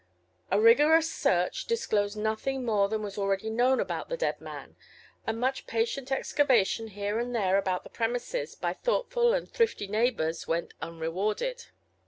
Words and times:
A 0.49 0.59
rigorous 0.59 1.13
search 1.13 1.65
disclosed 1.67 2.17
nothing 2.17 2.65
more 2.65 2.89
than 2.89 3.03
was 3.03 3.19
already 3.19 3.51
known 3.51 3.79
about 3.79 4.09
the 4.09 4.17
dead 4.17 4.41
man, 4.41 4.75
and 5.27 5.39
much 5.39 5.67
patient 5.67 6.11
excavation 6.11 6.87
here 6.87 7.19
and 7.19 7.35
there 7.35 7.55
about 7.55 7.83
the 7.83 7.89
premises 7.91 8.55
by 8.55 8.73
thoughtful 8.73 9.31
and 9.35 9.47
thrifty 9.51 9.85
neighbors 9.85 10.47
went 10.47 10.73
unrewarded. 10.81 11.67